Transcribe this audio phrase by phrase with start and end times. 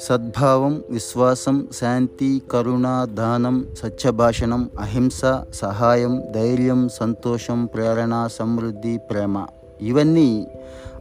[0.00, 5.22] సద్భావం విశ్వాసం శాంతి కరుణ దానం సత్యభాషణం అహింస
[5.54, 9.46] సహాయం ధైర్యం సంతోషం ప్రేరణ సమృద్ధి ప్రేమ
[9.80, 10.46] ఇవన్నీ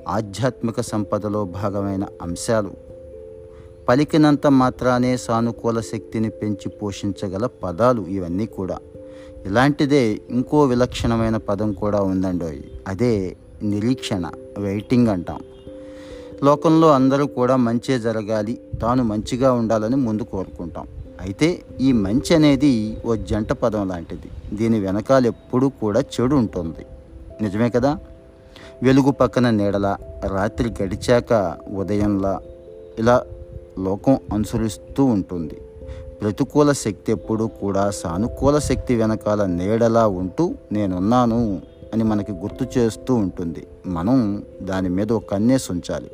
[0.08, 2.72] ఆధ్యాత్మిక సంపదలో భాగమైన అంశాలు.
[3.90, 8.80] పలికినంత మాత్రానే సానుకూల శక్తిని పెంచి పోషించగల పదాలు ఇవన్నీ కూడా.
[9.46, 15.40] ఇలాంటిదే ఇంకో విలక్షణమైన పదం కూడా ఉందండి అదే నిరీక్షణ వెయిటింగ్ అంటాం.
[16.44, 20.88] లోకంలో అందరూ కూడా మంచే జరగాలి తాను మంచిగా ఉండాలని ముందు కోరుకుంటాం.
[21.22, 24.56] అయితే ఈ మంచి అనేది ఓ జంట పదం లాంటిది.
[24.56, 26.86] దీని వెనకాల ఎప్పుడూ కూడా చెడు ఉంటుంది.
[27.44, 27.98] నిజమే కదా?
[28.84, 32.40] వెలుగు పక్కన నీడలా రాత్రి గడిచాక ఉదయంలా
[33.00, 33.24] ఇలా
[33.80, 35.58] లోకం అనుసరిస్తూ ఉంటుంది.
[36.22, 41.62] ప్రతికూల శక్తి ఎప్పుడూ కూడా సానుకూల శక్తి వెనకాల నీడలా ఉంటూ నేనున్నాను
[41.94, 43.68] అని మనకి గుర్తు చేస్తూ ఉంటుంది.
[43.86, 46.12] మనం దాని మీద ఒక కన్నేసి ఉంచాలి.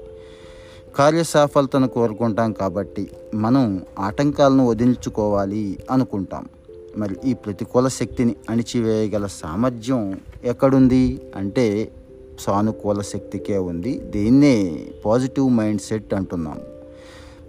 [0.95, 6.49] కార్యసాఫలతను కోరుకుంటాం కాబట్టి మనం ఆటంకాలను వదిలించుకోవాలి అనుకుంటాం.
[6.97, 11.21] మరి ఈ ప్రతికూల శక్తిని అణిచివేయగల సామర్థ్యం ఎక్కడుంది?
[11.35, 11.91] అంటే
[12.39, 13.99] సానుకూల శక్తికే ఉంది.
[13.99, 16.61] దీన్నే పాజిటివ్ మైండ్ సెట్ అంటున్నాం.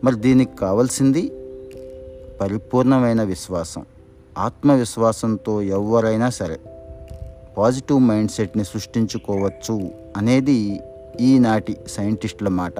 [0.04, 1.32] మరి దీనికి కావాల్సింది
[2.40, 3.86] పరిపూర్ణమైన విశ్వాసం.
[4.38, 6.60] ఆత్మవిశ్వాసంతో ఎవరైనా సరే
[7.56, 10.80] పాజిటివ్ మైండ్ సెట్ని సృష్టించుకోవచ్చు అనేది
[11.20, 12.74] ఈనాటి సైంటిస్టుల మాట.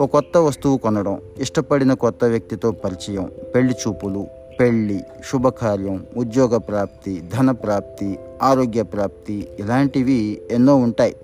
[0.00, 4.26] ఒక కొత్త వస్తువు కొనడం ఇష్టపడిన కొత్త వ్యక్తితో పరిచయం పెళ్ళి చూపులు
[4.60, 11.16] పెళ్ళి శుభకార్యం ఉద్యోగ ప్రాప్తి ధన ప్రాప్తి ఆరోగ్య ప్రాప్తి ఇలాంటివి ఎన్నో ఉంటాయి.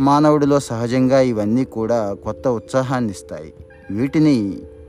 [0.00, 3.52] మానవుడిలో సహజంగా ఇవన్నీ కూడా కొత్త ఉత్సాహాన్ని ఇస్తాయి
[3.90, 4.36] వీటిని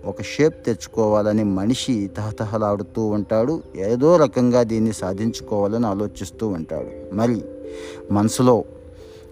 [0.06, 3.64] ఒక షేప్ తెచ్చుకోవాలని మనిషి తహతహలాడుతూ ఉంటాడు.
[3.76, 7.16] ఏదో రకంగా దీన్ని సాధించుకోవాలని ఆలోచిస్తూ ఉంటాడు.
[7.16, 7.46] మరి
[8.12, 8.64] మనసులో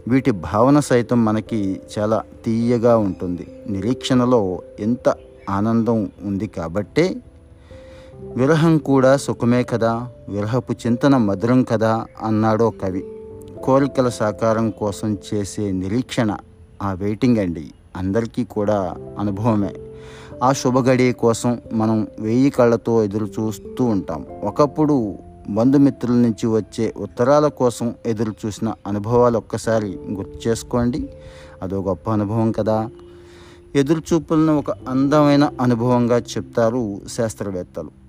[0.07, 3.47] వీటి భావన సైతం మనకి చాలా తీయగా ఉంటుంది.
[3.69, 5.15] నిరీక్షణలో ఎంత
[5.49, 7.15] ఆనందం ఉంది కాబట్టే
[8.35, 13.05] విరహం కూడా సుఖమే కదా విరహపు చింతన మధురం కదా అన్నాడో కవి.
[13.63, 16.35] కోరికల సాకారం కోసం చేసే నిరీక్షణ
[16.83, 17.71] ఆ వెయిటింగ్ అండి.
[17.95, 19.73] అందరికీ కూడా అనుభవమే.
[20.43, 24.25] ఆ శుభగడియ కోసం మనం వెయ్యి కళ్ళతో ఎదురు చూస్తూ ఉంటాం.
[24.43, 25.17] ఒకప్పుడు
[25.49, 31.09] బంధుమిత్రుల నుంచి వచ్చే ఉత్తరాల కోసం ఎదురు చూసిన అనుభవాలు ఒక్కసారి గుర్తు చేసుకోండి.
[31.63, 32.89] అదో గొప్ప అనుభవం కదా.
[33.75, 38.02] ఎదురుచూపులను ఒక అందమైన అనుభవంగా చెప్తారు శాస్త్రవేత్తలు.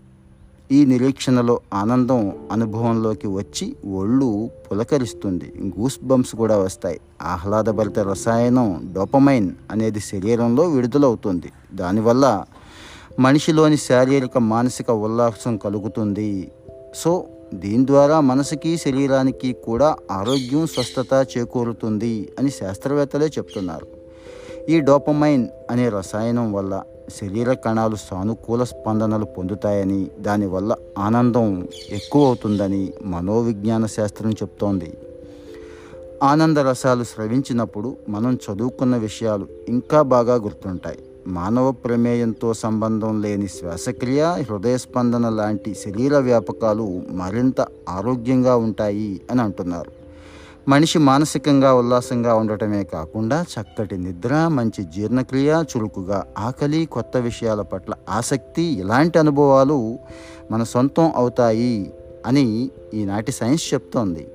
[0.74, 2.20] ఈ నిరీక్షణలో ఆనందం
[2.52, 5.52] అనుభవంలోకి వచ్చి ఒళ్ళు పులకరిస్తుంది.
[5.78, 7.00] గూస్ బంప్స్ కూడా వస్తాయి.
[7.22, 11.52] ఆహ్లాదభరిత రసాయనం డోపమైన్ అనేది శరీరంలో విడుదలవుతుంది.
[11.72, 12.44] దానివల్ల
[13.18, 16.50] మనిషిలోని శారీరక మానసిక ఉల్లాసం కలుగుతుంది.
[16.96, 17.24] సో
[17.54, 23.93] దీని ద్వారా మనసుకి శరీరానికి కూడా ఆరోగ్యం స్వస్థత చేకూరుతుంది అని శాస్త్రవేత్తలే చెప్తున్నారు.
[24.68, 26.82] ఈ డోపమైన్ అనే రసాయనం వల్ల
[27.20, 34.98] శరీర కణాలు సానుకూల స్పందనలు పొందుతాయని దానివల్ల ఆనందం ఎక్కువ అవుతుందని మనోవిజ్ఞాన శాస్త్రం చెప్తోంది.
[36.22, 40.98] ఆనంద రసాలు స్రవించినప్పుడు మనం చదువుకున్న విషయాలు ఇంకా బాగా గుర్తుంటాయి.
[41.26, 50.03] మానవ ప్రమేయంతో సంబంధం లేని శ్వాసక్రియ హృదయ స్పందన లాంటి శరీర వ్యాపకాలు మరింత ఆరోగ్యంగా ఉంటాయి అని అంటున్నారు.
[50.68, 58.62] మనిషి మానసికంగా ఉల్లాసంగా ఉండటమే కాకుండా చక్కటి నిద్ర మంచి జీర్ణక్రియ చురుకుగా ఆకలి కొత్త విషయాల పట్ల ఆసక్తి
[58.62, 59.98] ఇలాంటి అనుభవాలు
[60.50, 61.92] మన సొంతం అవుతాయి
[62.26, 64.28] అని ఈనాటి సైన్స్ చెప్తోంది.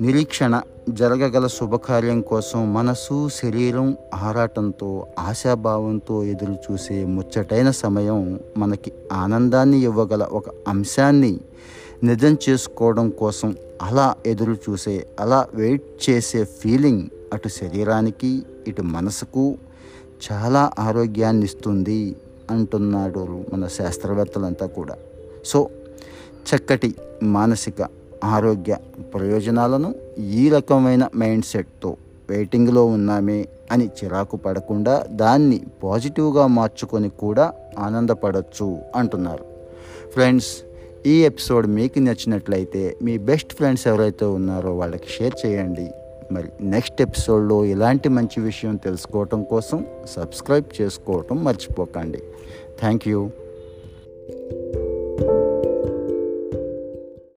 [0.00, 10.22] నిరీక్షణ జరగగల శుభకార్యం కోసం మనసు శరీరం ఆరాటంతో ఆశాభావంతో ఎదురు చూసే ముచ్చటైన సమయం మనకి ఆనందాన్ని ఇవ్వగల
[10.22, 11.40] ఒక అంశాన్ని
[12.04, 19.58] నిజం చేసుకోవడం కోసం అలా ఎదురు చూసే అలా వెయిట్ చేసే ఫీలింగ్ అటు శరీరానికి ఇటు మనసుకు
[20.26, 22.16] చాలా ఆరోగ్యాన్ని ఇస్తుంది
[22.50, 24.94] అంటున్నాడు మన శాస్త్రవేత్తలంతా కూడా.
[25.44, 25.70] సో
[26.48, 27.88] చక్కటి మానసిక
[28.24, 28.76] ఆరోగ్య
[29.14, 31.96] ప్రయోజనాలను ఈ రకమైన మైండ్ సెట్తో
[32.30, 39.44] వెయిటింగ్లో ఉన్నామే అని చిరాకు పడకుండా దాన్ని పాజిటివ్గా మార్చుకొని కూడా ఆనందపడవచ్చు అంటున్నారు.
[40.12, 40.67] ఫ్రెండ్స్
[41.06, 45.90] ఈ ఎపిసోడ్ మీకు నచ్చినట్లయితే మీ బెస్ట్ ఫ్రెండ్స్ ఎవరైతే ఉన్నారో వాళ్ళకి షేర్ చేయండి.
[46.32, 52.22] మరి నెక్స్ట్ ఎపిసోడ్లో ఇలాంటి మంచి విషయం తెలుసుకోవటం కోసం సబ్స్క్రైబ్ చేసుకోవటం మర్చిపోకండి.
[52.80, 53.30] Thank you.